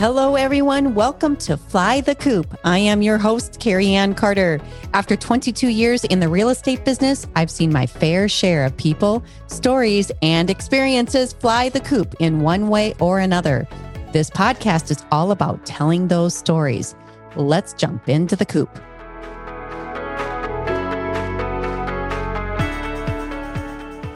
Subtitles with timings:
[0.00, 0.94] Hello, everyone.
[0.94, 2.58] Welcome to Fly the Coop.
[2.64, 4.58] I am your host, Cari Ann Carter.
[4.94, 9.22] After 22 years in the real estate business, I've seen my fair share of people,
[9.46, 13.68] stories, and experiences fly the coop in one way or another.
[14.10, 16.94] This podcast is all about telling those stories.
[17.36, 18.70] Let's jump into the coop.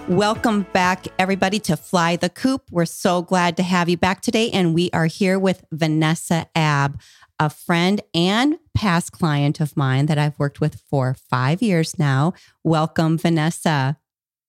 [0.09, 2.65] Welcome back, everybody, to Fly the Coop.
[2.71, 4.51] We're so glad to have you back today.
[4.51, 6.99] And we are here with Vanessa Abbe,
[7.41, 12.35] a friend and past client of mine that I've worked with for five years now.
[12.63, 13.97] Welcome, Vanessa.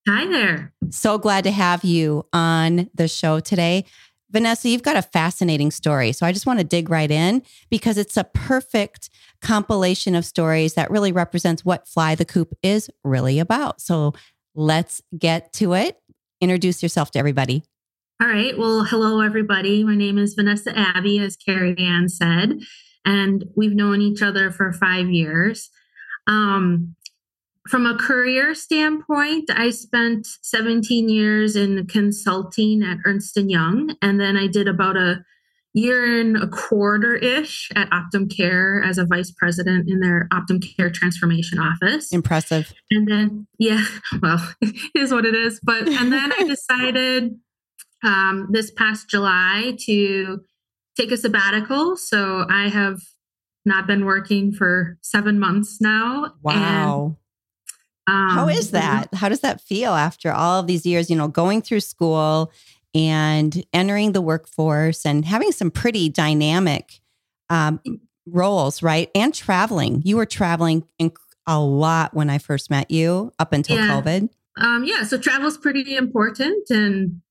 [0.09, 0.73] Hi there.
[0.89, 3.85] So glad to have you on the show today.
[4.31, 6.11] Vanessa, you've got a fascinating story.
[6.11, 9.09] So I just want to dig right in because it's a perfect
[9.41, 13.79] compilation of stories that really represents what Fly the Coop is really about.
[13.79, 14.13] So
[14.55, 15.99] let's get to it.
[16.41, 17.63] Introduce yourself to everybody.
[18.21, 18.57] All right.
[18.57, 19.83] Well, hello, everybody.
[19.83, 22.61] My name is Vanessa Abbe, as Cari Ann said,
[23.03, 25.69] and we've known each other for five years.
[26.27, 26.95] Um,
[27.67, 34.19] from a career standpoint, I spent 17 years in consulting at Ernst & Young, and
[34.19, 35.25] then I did about a
[35.75, 40.89] year and a quarter ish at OptumCare as a vice president in their Optum Care
[40.89, 42.13] transformation office.
[42.13, 42.73] Impressive.
[42.89, 43.85] And then, yeah,
[44.21, 45.59] well, it is what it is.
[45.61, 47.35] But, and then I decided
[48.03, 50.41] um, this past July to
[50.97, 51.97] take a sabbatical.
[51.97, 53.01] So I have
[53.65, 56.35] not been working for seven months now.
[56.41, 57.17] Wow.
[58.07, 59.13] And, um, How is that?
[59.13, 62.51] How does that feel after all of these years, you know, going through school
[62.95, 67.01] and entering the workforce and having some pretty dynamic
[67.49, 67.81] um,
[68.25, 69.11] roles, right?
[69.13, 70.01] And traveling.
[70.05, 70.87] You were traveling
[71.45, 74.01] a lot when I first met you up until yeah.
[74.01, 74.29] COVID.
[74.57, 76.69] Um, yeah, so travel is pretty important.
[76.69, 77.21] And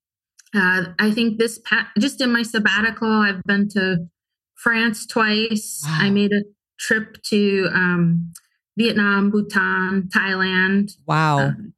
[0.54, 4.06] uh, I think this, pa- just in my sabbatical, I've been to
[4.54, 5.82] France twice.
[5.86, 5.98] Wow.
[6.02, 6.42] I made a
[6.78, 8.34] trip to um,
[8.76, 10.92] Vietnam, Bhutan, Thailand.
[11.06, 11.38] Wow.
[11.38, 11.72] Um,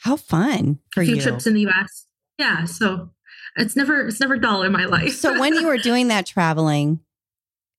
[0.00, 1.22] How fun for a few you.
[1.22, 2.05] trips in the US
[2.38, 3.10] yeah so
[3.56, 5.14] it's never it's never dull in my life.
[5.14, 7.00] So when you were doing that traveling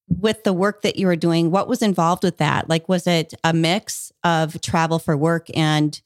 [0.07, 2.69] with the work that you were doing what was involved with that?
[2.69, 5.99] Like was it a mix of travel for work and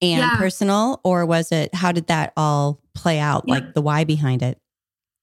[0.00, 0.36] and yeah.
[0.36, 1.00] personal?
[1.04, 3.54] Or was it how did that all play out yeah.
[3.54, 4.58] like the why behind it?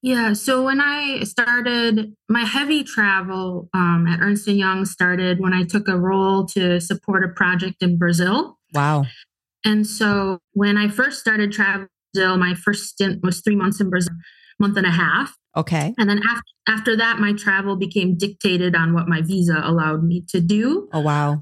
[0.01, 5.53] Yeah so when i started my heavy travel um, at ernst & young started when
[5.53, 8.59] i took a role to support a project in brazil.
[8.73, 9.05] Wow.
[9.65, 12.37] And so when i first started traveling Brazil.
[12.37, 14.13] My first stint was three months in Brazil,
[14.59, 15.35] month and a half.
[15.55, 15.93] Okay.
[15.97, 20.23] And then after, after that, my travel became dictated on what my visa allowed me
[20.29, 20.89] to do.
[20.93, 21.39] Oh, wow.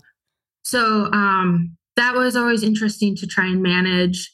[0.64, 4.32] So um, that was always interesting to try and manage.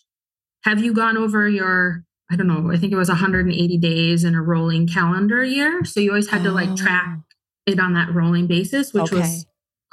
[0.64, 4.36] Have you gone over your, I don't know, I think it was 180 days in
[4.36, 5.86] a rolling calendar year.
[5.86, 6.46] So you always had oh.
[6.46, 7.22] to like track oh.
[7.68, 9.18] it on that rolling basis, which okay.
[9.18, 9.46] was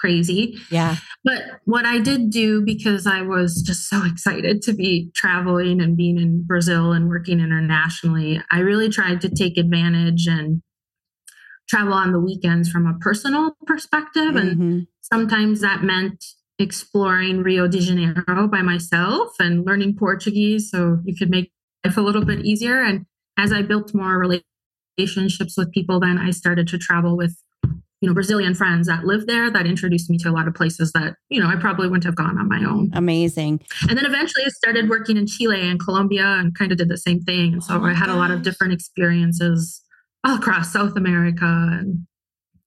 [0.05, 0.59] crazy.
[0.71, 0.97] Yeah.
[1.25, 5.97] But what I did do because I was just so excited to be traveling and
[5.97, 10.61] being in Brazil and working internationally, I really tried to take advantage and
[11.71, 14.35] travel on the weekends from a personal perspective.
[14.35, 14.61] Mm-hmm.
[14.61, 16.23] And sometimes that meant
[16.59, 21.51] exploring Rio de Janeiro by myself and learning Portuguese so you could make
[21.83, 22.83] life a little bit easier.
[22.83, 23.07] And
[23.39, 24.19] as I built more
[24.99, 27.39] relationships with people, then I started to travel with
[28.05, 30.93] you know Brazilian friends that lived there that introduced me to a lot of places
[30.93, 32.91] that you know I probably wouldn't have gone on my own.
[32.93, 33.63] Amazing.
[33.89, 36.99] And then eventually I started working in Chile and Colombia and kind of did the
[36.99, 37.55] same thing.
[37.55, 38.15] And so oh I had gosh.
[38.15, 39.83] a lot of different experiences
[40.23, 41.47] all across South America.
[41.47, 42.07] And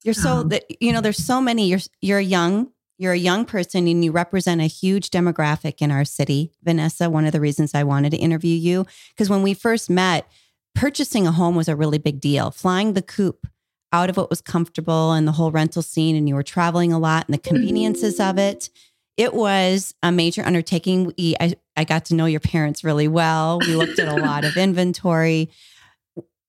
[0.04, 1.68] you're so um, that you know there's so many.
[1.68, 2.72] You're you're young.
[2.98, 7.12] You're a young person and you represent a huge demographic in our city, Vanessa.
[7.12, 10.28] One of the reasons I wanted to interview you because when we first met,
[10.74, 12.50] purchasing a home was a really big deal.
[12.50, 13.46] Flying the coop
[13.94, 17.00] out of what was comfortable and the whole rental scene and you were traveling a
[17.00, 18.70] lot and the conveniences of it.
[19.16, 21.14] It was a major undertaking.
[21.18, 23.60] We, I, I got to know your parents really well.
[23.60, 25.50] We looked at a lot of inventory.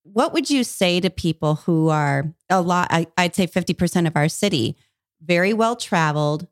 [0.02, 4.16] What would you say to people who are a lot I, would say 50% of
[4.16, 4.76] our city
[5.22, 6.46] very well traveled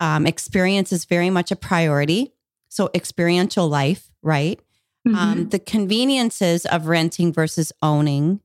[0.00, 2.32] um, experience is very much a priority
[2.68, 4.60] so experiential life right?
[5.06, 5.18] Um, mm-hmm.
[5.18, 8.40] um, the conveniences of renting versus owning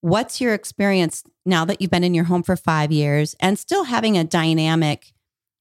[0.00, 3.84] What's your experience now that you've been in your home for five years and still
[3.84, 5.12] having a dynamic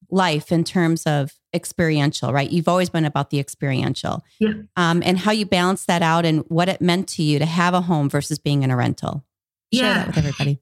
[0.10, 2.50] life in terms of experiential, right?
[2.50, 4.24] You've always been about the experiential.
[4.40, 4.54] Yeah.
[4.76, 7.74] Um, and how you balance that out and what it meant to you to have
[7.74, 9.26] a home versus being in a rental.
[9.74, 9.94] Share yeah.
[9.94, 10.62] that with everybody.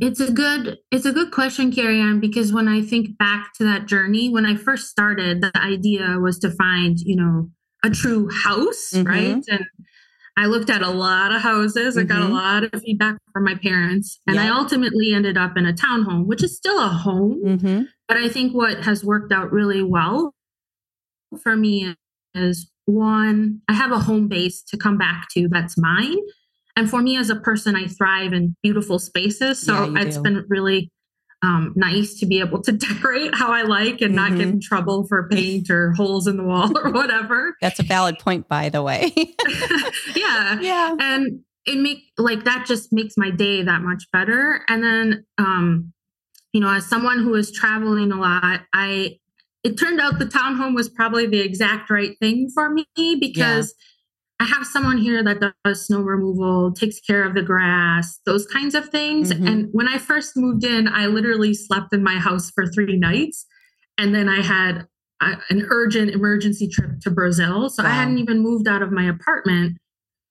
[0.00, 3.64] It's a good it's a good question, Cari Ann, because when I think back to
[3.64, 7.50] that journey, when I first started, the idea was to find, you know,
[7.84, 9.06] a true house, mm-hmm.
[9.06, 9.44] right?
[9.48, 9.66] And
[10.36, 11.96] I looked at a lot of houses.
[11.96, 12.30] I got a Mhm.
[12.32, 14.20] lot of feedback from my parents.
[14.26, 17.40] And I ultimately ended up in a townhome, which is still a home.
[17.44, 17.82] Mm-hmm.
[18.08, 20.34] But I think what has worked out really well
[21.42, 21.94] for me
[22.34, 26.18] is one, I have a home base to come back to that's mine.
[26.76, 29.60] And for me as a person, I thrive in beautiful spaces.
[29.60, 30.22] So Yeah, it's do.
[30.22, 30.90] been really
[31.44, 34.52] um, nice to be able to decorate how I like and not get Mhm.
[34.54, 37.56] in trouble for paint or holes in the wall or whatever.
[37.60, 39.12] That's a valid point, by the way.
[40.16, 40.60] yeah.
[40.60, 40.96] yeah.
[40.98, 44.60] And it make like that just makes my day that much better.
[44.68, 45.92] And then um,
[46.52, 49.18] you know, as someone who is traveling a lot, I
[49.64, 52.84] it turned out the townhome was probably the exact right thing for me
[53.18, 53.74] because
[54.40, 58.74] I have someone here that does snow removal, takes care of the grass, those kinds
[58.74, 59.32] of things.
[59.32, 59.48] Mhm.
[59.48, 63.46] And when I first moved in, I literally slept in my house for three nights.
[63.96, 64.86] And then I had
[65.22, 67.70] a, an urgent emergency trip to Brazil.
[67.70, 69.78] So I hadn't even moved out of my apartment.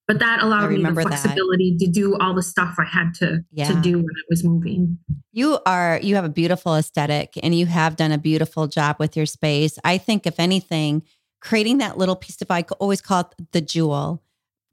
[0.05, 1.19] But that allowed me the remember that.
[1.19, 3.69] flexibility to do all the stuff I had to, Yeah.
[3.69, 4.97] to do when I was moving.
[5.31, 9.15] You are you have a beautiful aesthetic and you have done a beautiful job with
[9.15, 9.79] your space.
[9.85, 11.03] I think if anything,
[11.43, 14.23] creating that little piece of I always call it the jewel.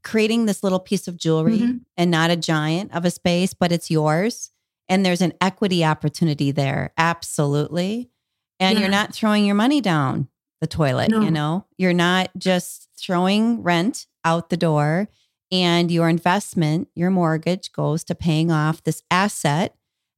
[0.03, 1.81] Creating this little piece of jewelry Mhm.
[1.97, 4.51] and not a giant of a space, but it's yours.
[4.89, 6.93] And there's an equity opportunity there.
[6.97, 8.11] Absolutely.
[8.59, 10.29] And you're not throwing your money down
[10.61, 11.21] the toilet, No.
[11.23, 11.67] you know?
[11.77, 15.09] You're not just throwing rent out the door
[15.53, 19.75] and your investment, your mortgage goes to paying off this asset.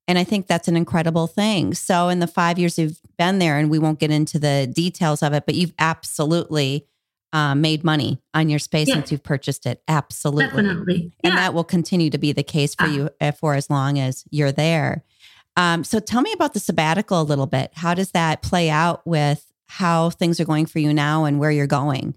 [0.08, 1.74] And I think that's an incredible thing.
[1.74, 5.22] So, in the five years you've been there, and we won't get into the details
[5.22, 6.86] of it, but you've absolutely
[7.32, 8.94] um, made money on your space Yeah.
[8.96, 9.82] since you've purchased it.
[9.88, 10.46] Absolutely.
[10.62, 11.12] Definitely.
[11.24, 11.40] And yeah.
[11.40, 12.92] that will continue to be the case for Ah.
[12.92, 15.02] you uh, for as long as you're there.
[15.56, 17.70] Um, so tell me about the sabbatical a little bit.
[17.74, 21.50] How does that play out with how things are going for you now and where
[21.50, 22.16] you're going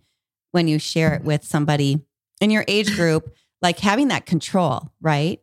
[0.52, 2.02] when you share it with somebody
[2.42, 5.40] in your age group, like having that control, right?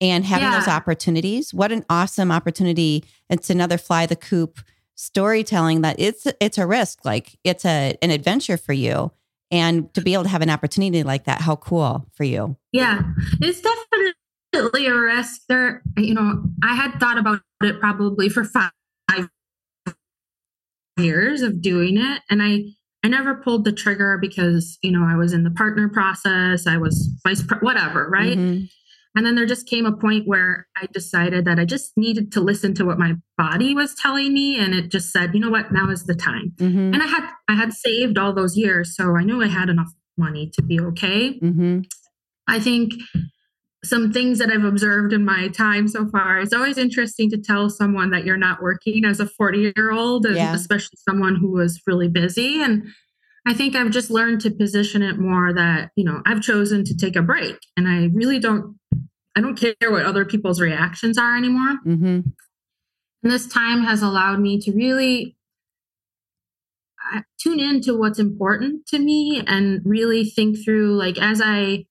[0.00, 1.54] And having those opportunities.
[1.54, 3.04] What an awesome opportunity.
[3.30, 4.58] It's another fly the coop
[4.96, 9.12] storytelling that it's it's a risk, like it's a an adventure for you.
[9.50, 12.56] And to be able to have an opportunity like that, how cool for you.
[12.72, 13.02] Yeah,
[13.40, 15.42] it's definitely a risk.
[15.48, 18.70] There, you know, I had thought about it probably for five
[20.98, 22.64] years of doing it, and I
[23.04, 26.78] I never pulled the trigger because you know I was in the partner process, I
[26.78, 28.36] was vice pre- whatever, right?
[28.36, 28.70] Mhm.
[29.16, 32.40] And then there just came a point where I decided that I just needed to
[32.40, 35.72] listen to what my body was telling me, and it just said, you know what,
[35.72, 36.52] now is the time.
[36.58, 36.92] Mhm.
[36.94, 39.92] And I had I had saved all those years, so I knew I had enough
[40.18, 41.38] money to be okay.
[41.40, 41.84] Mhm.
[42.48, 42.92] I think
[43.84, 47.68] some things that I've observed in my time so far, it's always interesting to tell
[47.68, 50.54] someone that you're not working as a 40 year old, Yeah.
[50.54, 52.62] especially someone who was really busy.
[52.62, 52.84] And
[53.46, 56.96] I think I've just learned to position it more that, you know, I've chosen to
[56.96, 58.78] take a break and I really don't,
[59.36, 61.78] I don't care what other people's reactions are anymore.
[61.86, 62.24] Mhm.
[63.22, 65.36] And this time has allowed me to really
[67.38, 71.84] tune into what's important to me and really think through, like, as I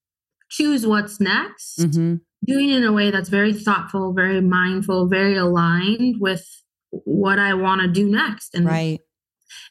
[0.49, 2.21] choose what's next, Mhm.
[2.45, 6.43] doing it in a way that's very thoughtful, very mindful, very aligned with
[6.89, 8.55] what I want to do next.
[8.55, 8.99] And, Right.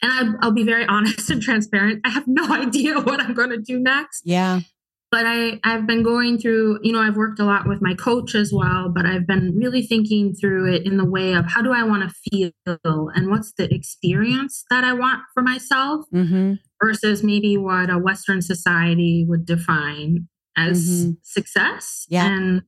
[0.02, 2.00] And I, I'll be very honest and transparent.
[2.05, 4.61] I have no idea what I'm going to do next Yeah.
[5.10, 8.34] but I, I've been going through, you know, I've worked a lot with my coach
[8.34, 11.70] as well, but I've been really thinking through it in the way of how do
[11.72, 16.58] I want to feel and what's the experience that I want for myself Mhm.
[16.82, 21.17] versus maybe what a Western society would define as Mhm.
[21.22, 22.06] success.
[22.08, 22.27] Yeah.
[22.27, 22.62] And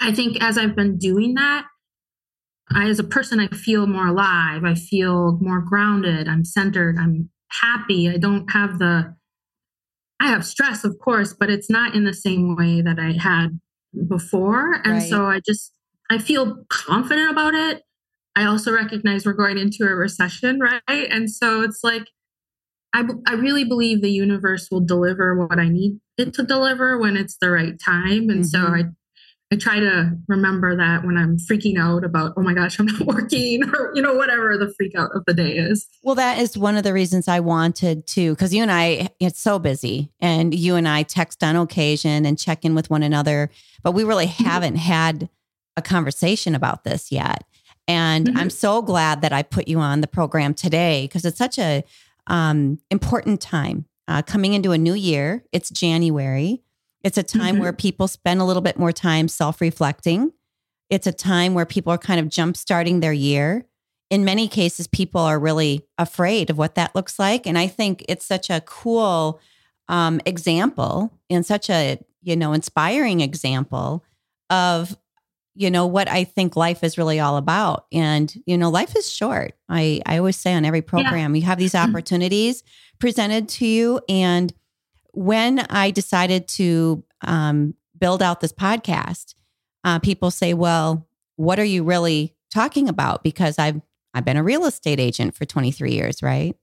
[0.00, 1.66] I think as I've been doing that,
[2.74, 4.64] I, as a person, I feel more alive.
[4.64, 6.28] I feel more grounded.
[6.28, 6.96] I'm centered.
[6.98, 8.08] I'm happy.
[8.08, 9.14] I don't have the
[10.20, 13.60] I have stress, of course, but it's not in the same way that I had
[14.08, 14.74] before.
[14.84, 15.08] And Right.
[15.08, 15.72] so I just,
[16.10, 17.82] I feel confident about it.
[18.34, 20.58] I also recognize we're going into a recession,
[20.88, 21.08] right?
[21.10, 22.08] And so it's like,
[22.94, 26.98] I, b- I really believe the universe will deliver what I need it to deliver
[26.98, 28.30] when it's the right time.
[28.30, 28.84] And so Mhm.
[28.86, 28.90] I,
[29.52, 33.00] I try to remember that when I'm freaking out about, oh my gosh, I'm not
[33.06, 35.86] working or, you know, whatever the freak out of the day is.
[36.02, 39.40] Well, that is one of the reasons I wanted to, because you and I, it's
[39.40, 43.50] so busy, and you and I text on occasion and check in with one another,
[43.84, 45.28] but we really haven't had
[45.76, 47.44] a conversation about this yet.
[47.86, 48.36] And Mhm.
[48.36, 51.84] I'm so glad that I put you on the program today because it's such a
[52.26, 55.44] um, important time uh, coming into a new year.
[55.52, 56.62] It's January.
[57.06, 57.60] It's a time Mhm.
[57.60, 60.32] where people spend a little bit more time self reflecting.
[60.90, 63.64] It's a time where people are kind of jump starting their year.
[64.10, 67.46] In many cases, people are really afraid of what that looks like.
[67.46, 69.40] And I think it's such a cool
[69.88, 74.02] um, example and such a you know inspiring example
[74.50, 74.96] of
[75.54, 77.86] you know what I think life is really all about.
[77.92, 79.54] And you know, life is short.
[79.68, 81.40] I I always say on every program, yeah.
[81.40, 81.88] you have these mm-hmm.
[81.88, 82.64] opportunities
[82.98, 84.00] presented to you.
[84.08, 84.52] And
[85.16, 89.34] when I decided to um, build out this podcast,
[89.82, 93.80] uh, people say, "Well, what are you really talking about?" Because I've
[94.14, 96.56] I've been a real estate agent for 23 years, right?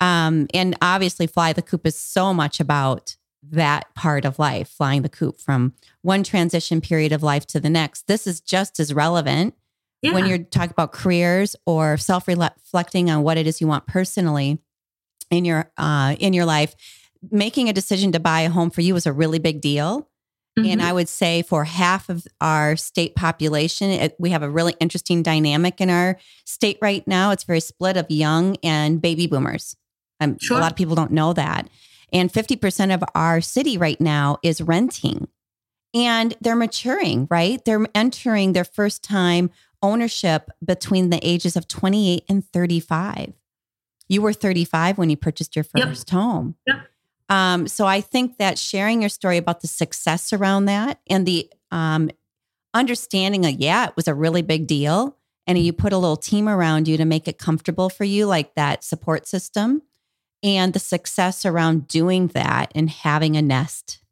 [0.00, 5.02] Um, and obviously, Fly the Coop is so much about that part of life, flying
[5.02, 8.06] the coop from one transition period of life to the next.
[8.06, 9.54] This is just as relevant
[10.02, 10.12] yeah.
[10.12, 14.58] when you're talking about careers or self reflecting on what it is you want personally
[15.30, 16.74] in your uh, in your life.
[17.30, 20.08] Making a decision to buy a home for you is a really big deal.
[20.58, 20.70] Mm-hmm.
[20.70, 24.74] And I would say for half of our state population, it, we have a really
[24.80, 27.30] interesting dynamic in our state right now.
[27.30, 29.76] It's very split of young and baby boomers.
[30.18, 30.58] Um, sure.
[30.58, 31.68] A lot of people don't know that.
[32.12, 35.28] And 50% of our city right now is renting.
[35.94, 37.64] And they're maturing, right?
[37.64, 39.50] They're entering their first time
[39.82, 43.32] ownership between the ages of 28 and 35.
[44.08, 46.20] You were 35 when you purchased your first yep.
[46.20, 46.56] home.
[46.66, 46.89] Yep.
[47.30, 51.48] Um, so I think that sharing your story about the success around that and the
[51.70, 52.10] um,
[52.74, 55.16] understanding of, yeah, it was a really big deal.
[55.46, 58.54] And you put a little team around you to make it comfortable for you, like
[58.54, 59.82] that support system
[60.42, 64.02] and the success around doing that and having a nest.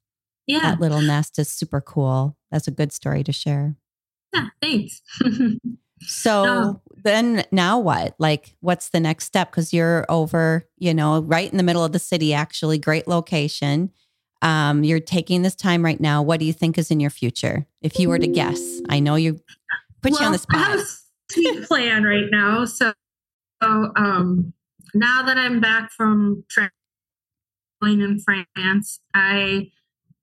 [0.47, 0.61] Yeah.
[0.61, 2.37] That little nest is super cool.
[2.51, 3.77] That's a good story to share.
[4.33, 5.03] Yeah, thanks.
[6.01, 6.81] so oh.
[7.05, 8.15] then now what?
[8.19, 11.93] Like what's the next step cuz you're over, you know, right in the middle of
[11.93, 13.91] the city actually, great location.
[14.43, 16.23] Um you're taking this time right now.
[16.23, 17.67] What do you think is in your future?
[17.83, 18.61] If you were to guess.
[18.89, 19.41] I know you
[20.03, 20.57] put well, you on the spot.
[20.57, 22.65] I have a plan right now.
[22.65, 22.93] So,
[23.63, 24.53] so um
[24.95, 26.73] now that I'm back from traveling
[27.83, 29.71] in France, I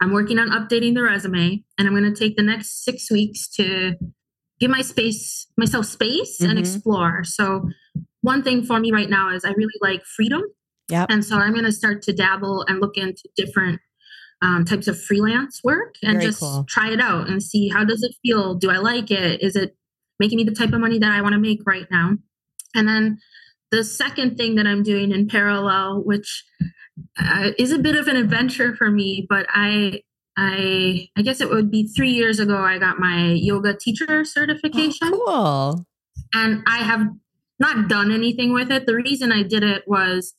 [0.01, 3.47] I'm working on updating the resume, and I'm going to take the next six weeks
[3.55, 3.95] to
[4.59, 6.49] give my space myself space mm-hmm.
[6.49, 7.23] and explore.
[7.23, 7.69] So
[8.21, 10.41] one thing for me right now is I really like freedom.
[10.89, 11.05] Yeah.
[11.09, 13.81] And so I'm going to start to dabble and look into different
[14.41, 16.65] um, types of freelance work and Very just cool.
[16.67, 18.53] try it out and see how does it feel?
[18.55, 19.41] Do I like it?
[19.41, 19.75] Is it
[20.19, 22.13] making me the type of money that I want to make right now?
[22.75, 23.17] And then
[23.71, 26.43] the second thing that I'm doing in parallel, which
[27.17, 30.01] uh, is a bit of an adventure for me, but I
[30.37, 35.11] I I guess it would be three years ago I got my yoga teacher certification.
[35.13, 35.85] Oh, cool.
[36.33, 37.07] And I have
[37.59, 38.85] not done anything with it.
[38.85, 40.35] The reason I did it was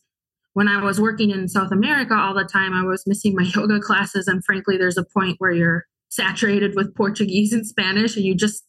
[0.52, 3.80] when I was working in South America all the time, I was missing my yoga
[3.80, 4.26] classes.
[4.26, 8.64] And frankly, there's a point where you're saturated with Portuguese and Spanish and you just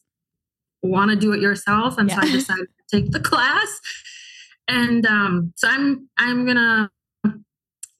[0.82, 1.98] want to do it yourself.
[1.98, 2.20] And yeah.
[2.20, 3.80] so I decided to take the class
[4.68, 6.90] and um, so i'm i'm gonna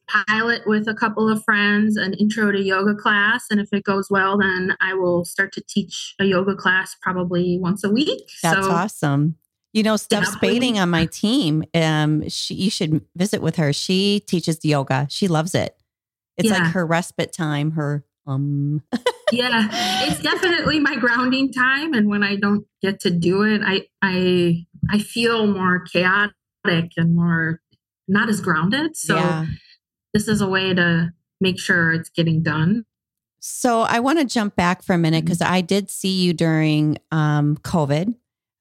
[0.08, 4.08] pilot with a couple of friends an intro to yoga class and if it goes
[4.10, 8.66] well then i will start to teach a yoga class probably once a week that's
[8.66, 9.36] so, awesome
[9.72, 13.72] you know steph yeah, spading on my team um she you should visit with her
[13.72, 15.76] she teaches yoga she loves it
[16.36, 16.58] it's yeah.
[16.58, 18.82] like her respite time her um
[19.32, 19.68] yeah
[20.06, 24.66] it's definitely my grounding time and when i don't get to do it i i
[24.90, 26.32] i feel more chaotic
[26.96, 27.60] and more
[28.08, 28.96] not as grounded.
[28.96, 29.46] So yeah.
[30.18, 32.84] This is a way to make sure it's getting done.
[33.38, 35.54] So I want to jump back for a minute because mm-hmm.
[35.54, 38.16] I did see you during um, COVID.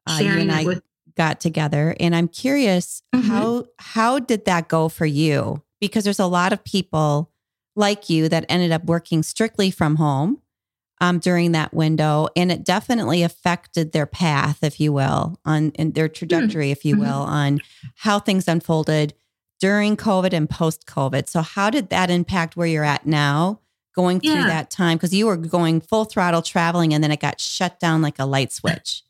[0.05, 0.83] Uh, you and I with-
[1.15, 3.27] got together, and I'm curious mm-hmm.
[3.27, 5.63] how how did that go for you?
[5.81, 7.31] Because there's a lot of people
[7.75, 10.41] like you that ended up working strictly from home
[11.01, 16.07] um, during that window, and it definitely affected their path, if you will, on their
[16.07, 16.13] hmm.
[16.13, 17.05] trajectory, if you mm-hmm.
[17.05, 17.59] will, on
[17.95, 19.15] how things unfolded
[19.59, 21.27] during COVID and post COVID.
[21.27, 23.59] So, how did that impact where you're at now,
[23.95, 24.47] going through yeah.
[24.47, 24.97] that time?
[24.97, 28.25] Because you were going full throttle traveling, and then it got shut down like a
[28.25, 29.03] light switch.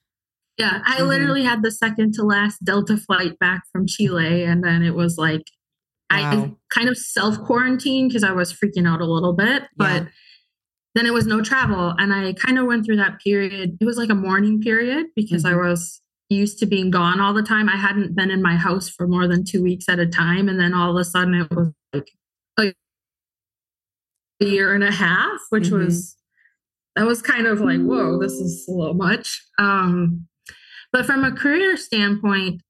[0.58, 1.08] Yeah, I mm-hmm.
[1.08, 5.18] literally had the second to last Delta flight back from Chile, and then it was
[5.18, 5.51] like
[6.12, 6.18] wow.
[6.20, 10.04] I kind of self quarantined because I was freaking out a little bit, but.
[10.04, 10.08] Yeah
[10.98, 11.94] then it was no travel.
[12.00, 13.77] And I kind of went through that period.
[13.80, 15.60] It was like a mourning period because mm-hmm.
[15.60, 17.69] I was used to being gone all the time.
[17.69, 20.50] I hadn't been in my house for more than two weeks at a time.
[20.50, 21.69] And then all of a sudden it was
[22.57, 22.75] like
[24.41, 25.86] a year and a half, which mm-hmm.
[25.86, 26.15] was,
[26.96, 29.41] that was kind of like, whoa, this is a little much.
[29.57, 30.27] Um,
[30.91, 32.62] but from a career standpoint,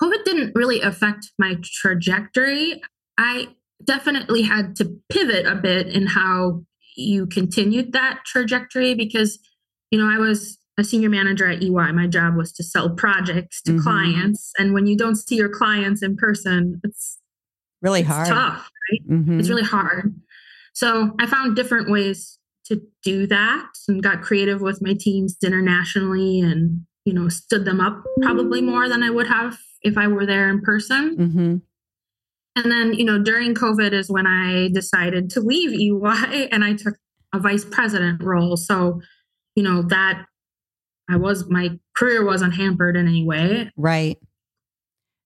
[0.00, 2.80] COVID didn't really affect my trajectory.
[3.16, 3.48] I
[3.84, 6.62] definitely had to pivot a bit in how
[6.96, 9.38] you continued that trajectory because
[9.90, 13.60] you know i was a senior manager at ey my job was to sell projects
[13.60, 13.82] to mm-hmm.
[13.82, 17.18] clients and when you don't see your clients in person it's
[17.82, 18.28] really it's hard.
[18.28, 19.08] tough, right?
[19.08, 19.38] Mhm.
[19.38, 20.14] It's really hard.
[20.72, 26.40] So I found different ways to do that and got creative with my teams internationally
[26.40, 30.26] and, you know, stood them up probably more than I would have if I were
[30.26, 31.16] there in person.
[31.16, 31.62] Mhm.
[32.56, 36.74] And then, you know, during COVID is when I decided to leave EY and I
[36.74, 36.96] took
[37.32, 38.56] a vice president role.
[38.56, 39.00] So,
[39.54, 40.26] you know, that
[41.08, 43.70] I was, my career wasn't hampered in any way.
[43.76, 44.18] Right.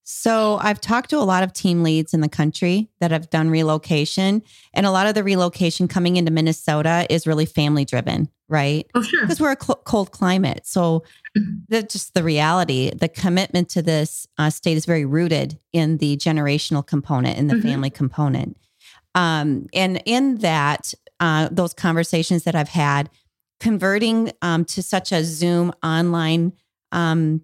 [0.04, 3.50] So I've talked to a lot of team leads in the country that have done
[3.50, 4.42] relocation,
[4.74, 8.84] and a lot of the relocation coming into Minnesota is really family driven, right?
[8.96, 9.20] Oh, sure.
[9.22, 10.62] Because we're a cl- cold climate.
[10.66, 11.04] So
[11.68, 12.90] that's just the reality.
[12.90, 17.54] The commitment to this uh, state is very rooted in the generational component, in the
[17.54, 17.62] Mhm.
[17.62, 18.56] family component.
[19.14, 23.08] Um, and in that, uh, those conversations that I've had,
[23.62, 26.52] converting um, to such a Zoom online
[26.90, 27.42] um,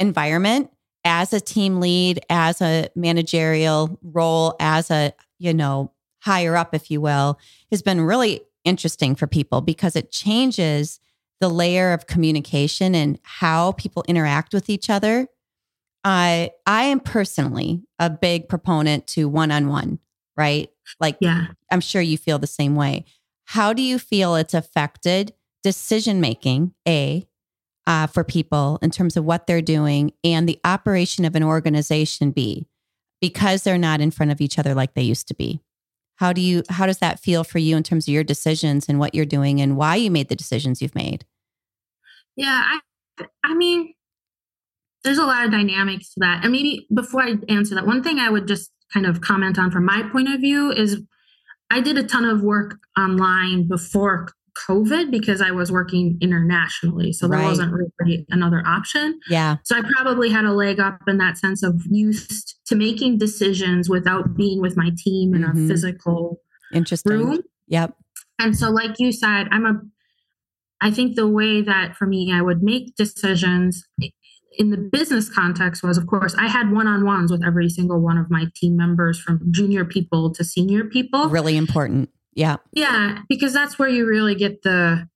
[0.00, 0.70] environment
[1.04, 6.90] as a team lead, as a managerial role, as a, you know, higher up, if
[6.90, 7.38] you will,
[7.70, 11.00] has been really interesting for people because it changes
[11.40, 15.28] the layer of communication and how people interact with each other.
[16.02, 19.98] I I am personally a big proponent to one-on-one,
[20.34, 20.70] right?
[20.98, 21.48] Like Yeah.
[21.70, 23.04] I'm sure you feel the same way.
[23.46, 27.26] How do you feel it's affected decision making, A,
[27.86, 32.32] uh, for people in terms of what they're doing and the operation of an organization,
[32.32, 32.66] B,
[33.20, 35.60] because they're not in front of each other like they used to be?
[36.16, 38.98] How do you how does that feel for you in terms of your decisions and
[38.98, 41.24] what you're doing and why you made the decisions you've made?
[42.36, 42.62] Yeah.
[42.64, 43.94] I, I mean,
[45.04, 46.40] there's a lot of dynamics to that.
[46.42, 49.70] And maybe before I answer that, one thing I would just kind of comment on
[49.70, 51.02] from my point of view is
[51.70, 54.28] I did a ton of work online before
[54.68, 57.12] COVID because I was working internationally.
[57.12, 57.44] So there Right.
[57.46, 59.20] wasn't really another option.
[59.28, 63.18] Yeah, So I probably had a leg up in that sense of used to making
[63.18, 65.64] decisions without being with my team in Mhm.
[65.66, 66.40] a physical
[66.72, 67.12] interesting.
[67.12, 67.40] room.
[67.68, 67.96] Yep.
[68.38, 69.80] And so, like you said, I'm a,
[70.80, 73.84] I think the way that for me, I would make decisions
[74.58, 78.00] in the business context was, of course, I had one on ones with every single
[78.00, 81.28] one of my team members from junior people to senior people.
[81.28, 82.10] Really important.
[82.34, 82.56] Yeah.
[82.72, 85.08] Yeah, because that's where you really get the,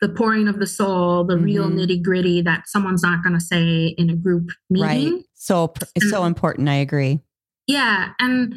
[0.00, 1.74] the pouring of the soul, the real Mhm.
[1.78, 5.14] nitty gritty that someone's not going to say in a group meeting.
[5.14, 5.24] Right.
[5.34, 6.68] So it's so important.
[6.68, 7.20] I agree.
[7.66, 8.54] Yeah, and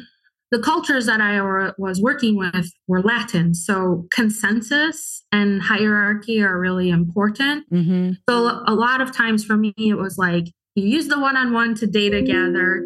[0.50, 6.58] the cultures that I were, was working with were Latin, so consensus and hierarchy are
[6.58, 7.66] really important.
[7.68, 11.74] hmm So a lot of times for me, it was like you use the one-on-one
[11.76, 12.84] to data gather.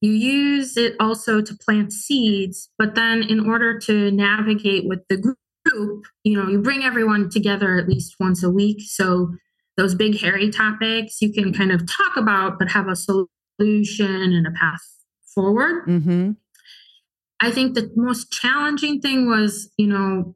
[0.00, 5.18] You use it also to plant seeds, but then in order to navigate with the
[5.18, 8.78] group, you know, you bring everyone together at least once a week.
[8.80, 9.34] So
[9.76, 13.26] those big hairy topics you can kind of talk about, but have a solution
[14.08, 14.80] and a path
[15.34, 15.84] forward.
[15.84, 16.32] hmm
[17.42, 20.34] I think the most challenging thing was, you know,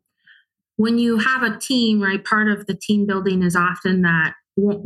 [0.77, 2.25] when you have a team, right?
[2.25, 4.35] Part of the team building is often that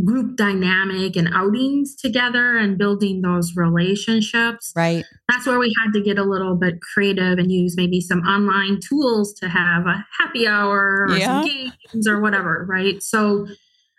[0.05, 4.73] group dynamic and outings together and building those relationships.
[4.75, 5.05] Right.
[5.29, 8.81] That's where we had to get a little bit creative and use maybe some online
[8.81, 11.27] tools to have a happy hour or Yeah.
[11.43, 13.03] some games or whatever, right?
[13.03, 13.47] So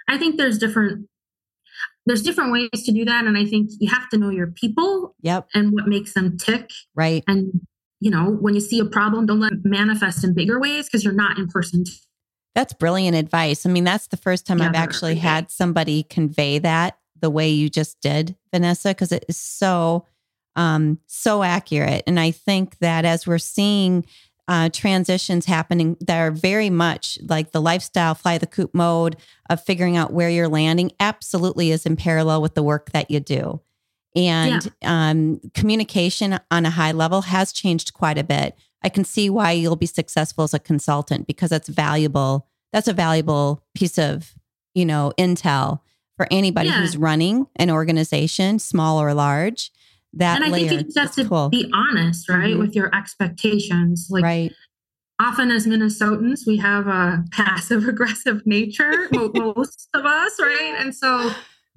[0.07, 1.07] I think there's different
[2.05, 5.15] there's different ways to do that and I think you have to know your people
[5.21, 5.49] Yep.
[5.53, 7.23] and what makes them tick Right.
[7.27, 7.61] and
[7.99, 11.03] you know when you see a problem don't let it manifest in bigger ways because
[11.03, 11.83] you're not in person
[12.55, 13.65] That's brilliant advice.
[13.65, 14.81] I mean, that's the first time I've Yeah.
[14.81, 20.05] actually had somebody convey that the way you just did, Vanessa, because it is so,
[20.55, 22.03] um, so accurate.
[22.07, 24.03] And I think that as we're seeing
[24.47, 29.15] uh, transitions happening that are very much like the lifestyle fly the coop mode
[29.49, 33.19] of figuring out where you're landing, absolutely is in parallel with the work that you
[33.19, 33.61] do.
[34.15, 38.55] And um, communication on a high level has changed quite a bit.
[38.83, 42.47] I can see why you'll be successful as a consultant because that's valuable.
[42.73, 44.33] That's a valuable piece of,
[44.73, 45.81] you know, intel
[46.17, 46.81] for anybody Yeah.
[46.81, 49.71] who's running an organization, small or large.
[50.13, 51.49] That and i layer, think you just have to cool.
[51.49, 52.59] be honest right Mhm.
[52.59, 54.51] with your expectations like right.
[55.21, 61.29] often as minnesotans we have a passive aggressive nature most of us right and so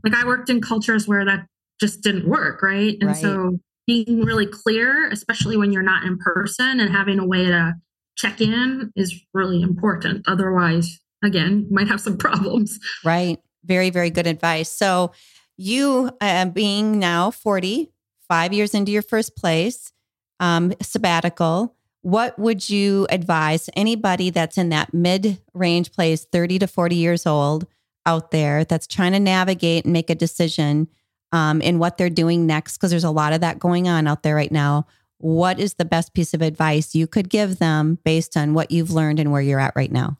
[0.03, 1.47] like i worked in cultures where that
[1.81, 3.17] just didn't work right and Right.
[3.23, 7.75] so being really clear especially when you're not in person and having a way to
[8.17, 13.39] check in is really important otherwise again you might have some problems Right.
[13.65, 14.69] Very, very good advice.
[14.69, 15.13] So,
[15.57, 17.93] you uh, being now 40,
[18.29, 19.93] five years into your first place,
[20.41, 26.67] um, sabbatical, what would you advise anybody that's in that mid range place, 30 to
[26.67, 27.67] 40 years old
[28.05, 30.89] out there, that's trying to navigate and make a decision
[31.33, 34.23] um, in what they're doing next, because there's a lot of that going on out
[34.23, 34.87] there right now,
[35.19, 38.91] what is the best piece of advice you could give them based on what you've
[38.91, 40.19] learned and where you're at right now?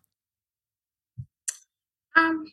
[2.15, 2.47] Um,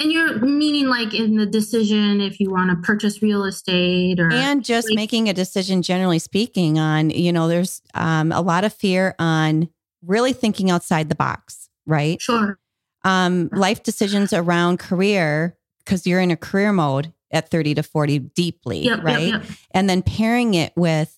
[0.00, 4.32] and you're meaning like in the decision if you want to purchase real estate or
[4.32, 8.64] and just like, making a decision generally speaking on you know there's um, a lot
[8.64, 9.68] of fear on
[10.02, 12.20] really thinking outside the box right?
[12.20, 12.58] Sure.
[13.04, 18.18] Um, life decisions around career because you're in a career mode at 30 to 40
[18.18, 19.52] deeply yep, right yep, yep.
[19.72, 21.16] and then pairing it with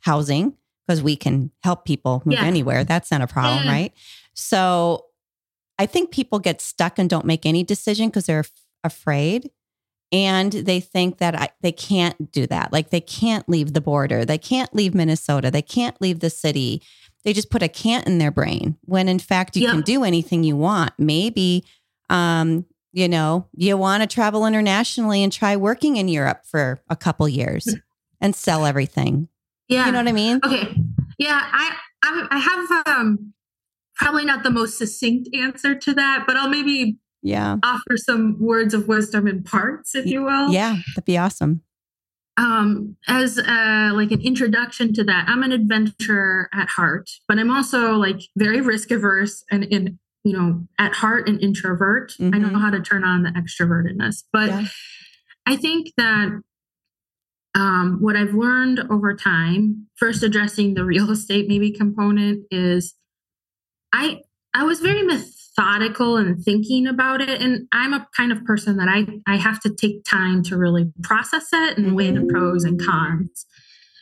[0.00, 0.54] housing
[0.86, 2.44] because we can help people move yeah.
[2.44, 3.72] anywhere that's not a problem yeah.
[3.72, 3.92] right
[4.34, 5.06] so
[5.78, 8.50] I think people get stuck and don't make any decision because they're f-
[8.84, 9.50] afraid.
[10.12, 12.72] And they think that I, they can't do that.
[12.72, 14.24] Like they can't leave the border.
[14.24, 15.50] They can't leave Minnesota.
[15.50, 16.82] They can't leave the city.
[17.24, 19.72] They just put a can't in their brain when in fact you yeah.
[19.72, 20.92] can do anything you want.
[20.98, 21.64] Maybe,
[22.10, 26.96] um, you know, you want to travel internationally and try working in Europe for a
[26.96, 27.82] couple years mm.
[28.20, 29.28] and sell everything.
[29.68, 29.86] Yeah.
[29.86, 30.40] You know what I mean?
[30.44, 30.74] Okay.
[31.18, 31.40] Yeah.
[31.42, 33.32] I, I, I have, um,
[34.02, 38.74] probably not the most succinct answer to that, but I'll maybe yeah offer some words
[38.74, 40.50] of wisdom in parts, if you will.
[40.50, 41.62] Yeah, that'd be awesome.
[42.36, 47.50] Um, as uh, like an introduction to that, I'm an adventurer at heart, but I'm
[47.50, 52.12] also like very risk averse and in you know at heart an introvert.
[52.12, 52.34] Mm-hmm.
[52.34, 54.66] I know how to turn on the extrovertedness, but yeah.
[55.46, 56.40] I think that
[57.54, 62.94] um, what I've learned over time, first addressing the real estate maybe component, is
[63.92, 64.20] I
[64.54, 68.88] I was very methodical and thinking about it and I'm a kind of person that
[68.88, 72.82] I I have to take time to really process it and weigh the pros and
[72.82, 73.46] cons.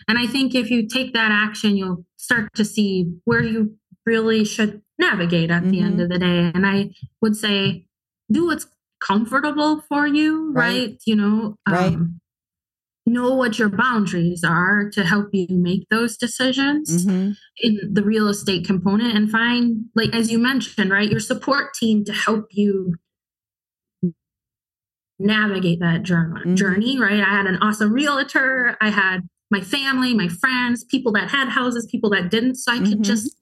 [0.08, 4.44] And I think if you take that action you'll start to see where you really
[4.44, 5.70] should navigate at mm-hmm.
[5.70, 6.02] the end mm-hmm.
[6.02, 7.86] of the day and I would say
[8.30, 8.66] do what's
[9.00, 10.78] comfortable for you, right?
[10.78, 11.02] right?
[11.06, 11.94] You know, right.
[11.94, 12.20] Um,
[13.06, 17.32] know what your boundaries are to help you make those decisions mm-hmm.
[17.58, 22.04] in the real estate component and find like as you mentioned right your support team
[22.04, 22.94] to help you
[25.18, 26.54] navigate that journey mm-hmm.
[26.54, 31.30] journey right i had an awesome realtor i had my family my friends people that
[31.30, 32.90] had houses people that didn't so i mm-hmm.
[32.90, 33.34] could just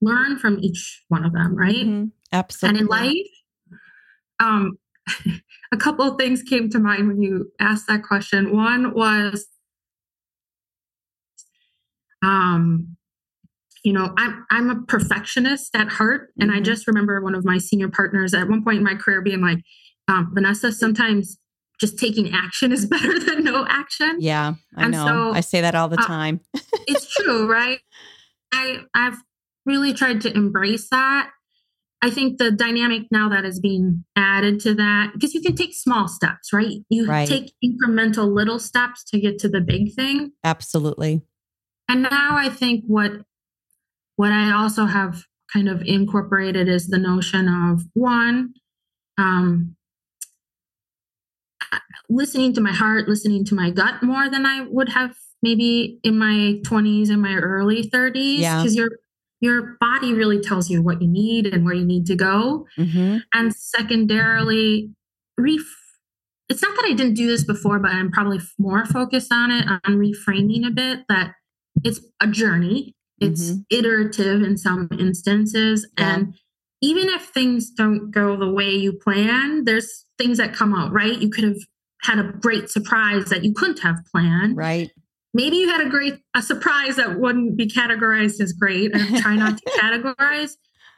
[0.00, 2.06] learn from each one of them right mm-hmm.
[2.32, 3.26] absolutely and in life
[4.40, 4.78] um
[5.72, 8.56] a couple of things came to mind when you asked that question.
[8.56, 9.46] One was,
[12.22, 12.96] um,
[13.84, 16.60] you know, I'm I'm a perfectionist at heart, and mm-hmm.
[16.60, 19.42] I just remember one of my senior partners at one point in my career being
[19.42, 19.58] like,
[20.08, 21.38] um, "Vanessa, sometimes
[21.80, 25.06] just taking action is better than no action." Yeah, I and know.
[25.06, 26.40] So, I say that all the uh, time.
[26.86, 27.80] it's true, right?
[28.52, 29.18] I I've
[29.66, 31.30] really tried to embrace that
[32.04, 35.72] I think the dynamic now that is being added to that, because you can take
[35.72, 36.80] small steps, right?
[36.90, 37.26] You right.
[37.26, 40.32] take incremental little steps to get to the big thing.
[40.44, 41.22] Absolutely.
[41.88, 43.12] And now I think what
[44.16, 48.52] what I also have kind of incorporated is the notion of one,
[49.16, 49.74] um,
[52.10, 56.18] listening to my heart, listening to my gut more than I would have maybe in
[56.18, 58.40] my 20s and my early 30s.
[58.40, 58.58] Yeah.
[58.58, 58.90] Because you're
[59.44, 62.66] your body really tells you what you need and where you need to go.
[62.78, 63.18] Mm-hmm.
[63.34, 64.90] And secondarily,
[65.38, 65.60] ref-
[66.48, 69.66] it's not that I didn't do this before, but I'm probably more focused on it,
[69.68, 71.34] on reframing a bit that
[71.84, 73.60] it's a journey, it's mm-hmm.
[73.70, 75.86] iterative in some instances.
[75.98, 76.14] Yeah.
[76.14, 76.34] And
[76.80, 81.18] even if things don't go the way you plan, there's things that come out, right?
[81.18, 81.58] You could have
[82.02, 84.56] had a great surprise that you couldn't have planned.
[84.56, 84.90] Right
[85.34, 89.34] maybe you had a great a surprise that wouldn't be categorized as great and try
[89.36, 90.52] not to categorize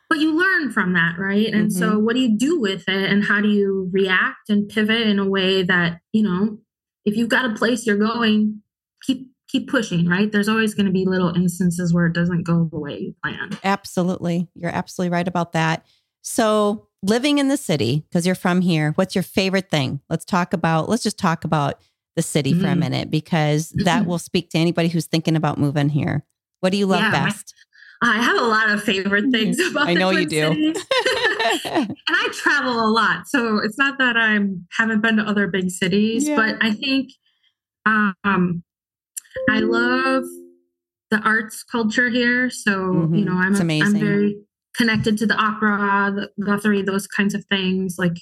[0.08, 1.52] but you learn from that right?
[1.52, 1.78] And mm-hmm.
[1.78, 5.18] so what do you do with it and how do you react and pivot in
[5.18, 6.58] a way that you know
[7.04, 8.62] if you've got a place you're going
[9.02, 10.30] keep keep pushing right?
[10.30, 13.58] There's always going to be little instances where it doesn't go the way you plan
[13.64, 14.48] absolutely.
[14.54, 15.84] You're absolutely right about that.
[16.22, 20.00] So living in the city because you're from here what's your favorite thing?
[20.08, 21.80] Let's talk about let's just talk about
[22.16, 22.62] the city mm-hmm.
[22.62, 22.80] for a mm-hmm.
[22.80, 24.08] minute because that mm-hmm.
[24.08, 26.24] will speak to anybody who's thinking about moving here.
[26.60, 27.54] What do you love yeah, best?
[28.02, 29.70] I have a lot of favorite things mm-hmm.
[29.76, 29.88] about.
[29.88, 30.46] I know you do,
[31.64, 34.38] and I travel a lot, so it's not that I
[34.78, 36.36] haven't been to other big cities, yeah.
[36.36, 37.10] but I think
[37.84, 38.62] um,
[39.48, 40.24] I love
[41.10, 42.50] the arts culture here.
[42.50, 43.14] So mm-hmm.
[43.14, 44.36] you know, I'm I'm very
[44.74, 47.96] connected to the opera, the Guthrie, those kinds of things.
[47.98, 48.16] Like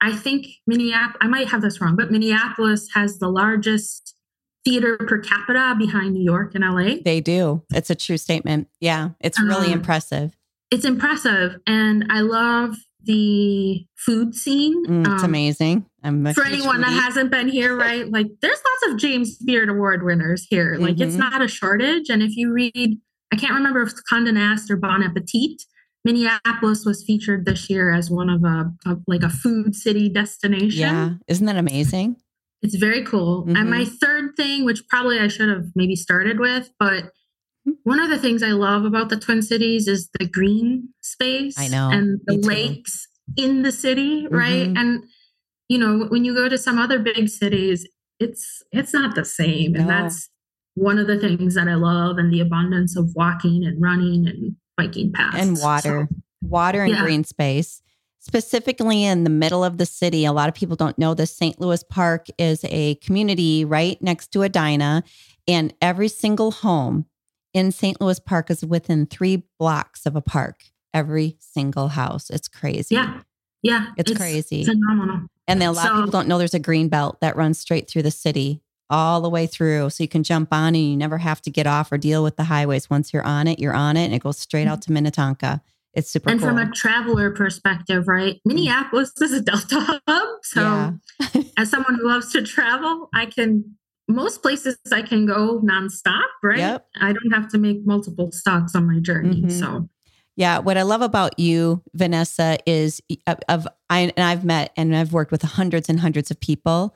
[0.00, 4.14] I think Minneapolis, I might have this wrong, but Minneapolis has the largest
[4.64, 6.96] theater per capita behind New York and LA.
[7.02, 7.62] They do.
[7.72, 8.68] It's a true statement.
[8.80, 10.36] Yeah, it's really um, impressive.
[10.70, 11.56] It's impressive.
[11.66, 14.86] And I love the food scene.
[14.86, 15.86] Mm, it's um, amazing.
[16.02, 18.10] I'm for anyone that hasn't been here, right?
[18.10, 20.76] Like there's lots of James Beard Award winners here.
[20.78, 21.02] Like mm-hmm.
[21.02, 22.08] it's not a shortage.
[22.08, 22.98] And if you read,
[23.32, 25.62] I can't remember if it's Condé Nast or Bon Appetit,
[26.04, 30.80] Minneapolis was featured this year as one of a, a, like a food city destination.
[30.80, 32.16] Yeah, isn't that amazing?
[32.62, 33.42] It's very cool.
[33.42, 33.56] Mm-hmm.
[33.56, 37.12] And my third thing, which probably I should have maybe started with, but
[37.84, 41.58] one of the things I love about the Twin Cities is the green space.
[41.58, 44.68] I know, and the lakes in the city, right?
[44.68, 44.76] Mm-hmm.
[44.76, 45.04] And
[45.68, 47.86] you know, when you go to some other big cities,
[48.18, 49.80] it's it's not the same, no.
[49.80, 50.28] and that's
[50.74, 54.56] one of the things that I love, and the abundance of walking and running and
[54.86, 57.02] biking paths and water, so, water and yeah.
[57.02, 57.82] green space.
[58.22, 61.34] Specifically in the middle of the city, a lot of people don't know this.
[61.34, 61.58] St.
[61.58, 65.02] Louis Park is a community right next to Edina,
[65.48, 67.06] and every single home
[67.54, 68.00] in St.
[68.00, 70.64] Louis Park is within three blocks of a park.
[70.92, 72.30] Every single house.
[72.30, 72.96] It's crazy.
[72.96, 73.20] Yeah.
[73.62, 73.86] Yeah.
[73.96, 74.64] It's, it's crazy.
[74.64, 75.26] Phenomenal.
[75.46, 77.88] And a lot so, of people don't know there's a green belt that runs straight
[77.88, 79.90] through the city all the way through.
[79.90, 82.36] So you can jump on and you never have to get off or deal with
[82.36, 82.90] the highways.
[82.90, 85.62] Once you're on it, you're on it and it goes straight out to Minnetonka.
[85.94, 86.50] It's super and cool.
[86.50, 88.40] from a traveler perspective, right?
[88.44, 90.28] Minneapolis is a Delta hub.
[90.42, 91.42] So yeah.
[91.56, 93.76] as someone who loves to travel, I can
[94.08, 96.58] most places I can go nonstop, right?
[96.58, 96.86] Yep.
[97.00, 99.42] I don't have to make multiple stops on my journey.
[99.42, 99.50] Mm-hmm.
[99.50, 99.88] So
[100.36, 103.00] yeah, what I love about you, Vanessa, is
[103.48, 106.94] of I and I've met and I've worked with hundreds and hundreds of people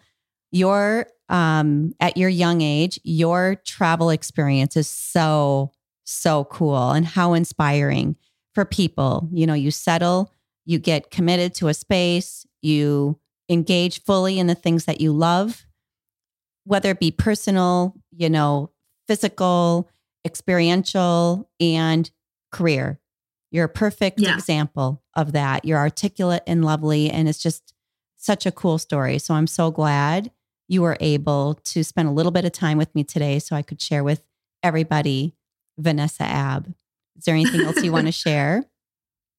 [0.54, 5.72] your um at your young age your travel experience is so
[6.04, 8.16] so cool and how inspiring
[8.54, 9.28] for people.
[9.32, 10.32] You know you settle
[10.66, 15.66] you get committed to a space you engage fully in the things that you love
[16.64, 18.70] whether it be personal you know
[19.06, 19.88] physical
[20.24, 22.10] experiential and
[22.50, 22.98] career.
[23.50, 24.34] You're a perfect yeah.
[24.34, 25.64] example of that.
[25.64, 27.74] You're articulate and lovely and it's just
[28.16, 29.18] such a cool story.
[29.18, 30.30] So i'm so glad
[30.68, 33.62] you were able to spend a little bit of time with me today so I
[33.62, 34.22] could share with
[34.62, 35.34] everybody
[35.78, 36.74] Vanessa Abbe.
[37.16, 38.64] Is there anything else you want to share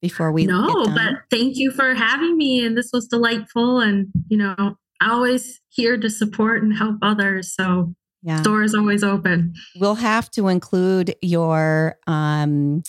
[0.01, 4.37] before we No, but thank you for having me and this was delightful and you
[4.37, 7.53] know, always here to support and help others.
[7.53, 8.41] So yeah.
[8.41, 9.53] door is always open.
[9.77, 12.83] We'll have to include your um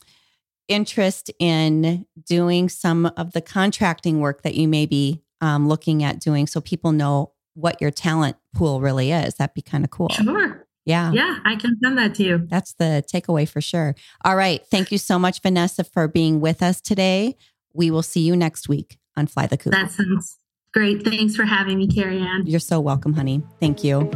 [0.69, 6.19] interest in doing some of the contracting work that you may be um, looking at
[6.19, 9.35] doing so people know what your talent pool really is.
[9.35, 10.11] That'd be kind of cool.
[10.11, 10.67] Sure.
[10.85, 11.11] Yeah.
[11.13, 12.47] Yeah, I can send that to you.
[12.49, 13.97] That's the takeaway for sure.
[14.25, 14.65] All right.
[14.71, 17.37] Thank you so much, Vanessa, for being with us today.
[17.75, 19.73] We will see you next week on Fly the Coop.
[19.73, 20.39] That sounds
[20.73, 21.03] great.
[21.03, 22.47] Thanks for having me, Cari Ann.
[22.47, 23.43] You're so welcome, honey.
[23.59, 24.11] Thank you.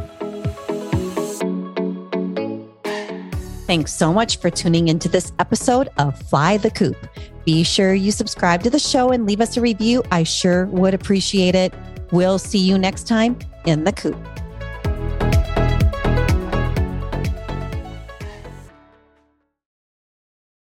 [3.67, 6.97] Thanks so much for tuning into this episode of Fly the Coop.
[7.45, 10.03] Be sure you subscribe to the show and leave us a review.
[10.11, 11.73] I sure would appreciate it.
[12.13, 14.40] We'll see you next time in the coop.